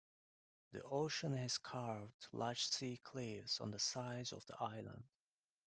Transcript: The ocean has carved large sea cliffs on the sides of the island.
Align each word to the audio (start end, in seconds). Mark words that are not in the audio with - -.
The 0.71 0.81
ocean 0.81 1.37
has 1.37 1.59
carved 1.59 2.25
large 2.31 2.65
sea 2.69 2.97
cliffs 3.03 3.61
on 3.61 3.69
the 3.69 3.77
sides 3.77 4.33
of 4.33 4.43
the 4.47 4.57
island. 4.59 5.03